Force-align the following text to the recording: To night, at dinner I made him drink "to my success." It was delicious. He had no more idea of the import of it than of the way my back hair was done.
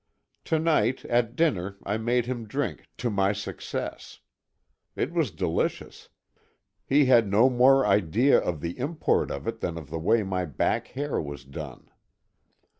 To 0.45 0.57
night, 0.57 1.05
at 1.05 1.35
dinner 1.35 1.77
I 1.83 1.97
made 1.97 2.25
him 2.25 2.47
drink 2.47 2.87
"to 2.97 3.11
my 3.11 3.33
success." 3.33 4.19
It 4.95 5.11
was 5.13 5.29
delicious. 5.29 6.09
He 6.87 7.05
had 7.05 7.27
no 7.29 7.51
more 7.51 7.85
idea 7.85 8.39
of 8.39 8.61
the 8.61 8.79
import 8.79 9.29
of 9.29 9.45
it 9.45 9.59
than 9.59 9.77
of 9.77 9.91
the 9.91 9.99
way 9.99 10.23
my 10.23 10.43
back 10.45 10.87
hair 10.87 11.21
was 11.21 11.45
done. 11.45 11.91